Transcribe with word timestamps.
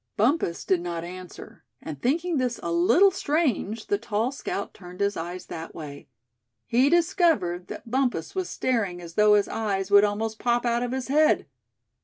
Bumpus 0.17 0.65
did 0.65 0.81
not 0.81 1.03
answer; 1.03 1.63
and 1.79 2.01
thinking 2.01 2.37
this 2.37 2.59
a 2.63 2.71
little 2.71 3.11
strange 3.11 3.85
the 3.85 3.99
tall 3.99 4.31
scout 4.31 4.73
turned 4.73 4.99
his 4.99 5.15
eyes 5.15 5.45
that 5.45 5.75
way. 5.75 6.07
He 6.65 6.89
discovered 6.89 7.67
that 7.67 7.91
Bumpus 7.91 8.33
was 8.33 8.49
staring 8.49 8.99
as 8.99 9.13
though 9.13 9.35
his 9.35 9.47
eyes 9.47 9.91
would 9.91 10.03
almost 10.03 10.39
pop 10.39 10.65
out 10.65 10.81
of 10.81 10.91
his 10.91 11.07
head. 11.07 11.45